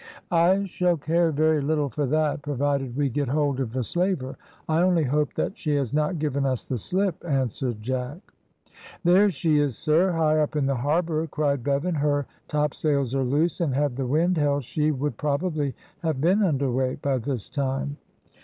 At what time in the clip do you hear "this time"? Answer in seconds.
17.19-17.97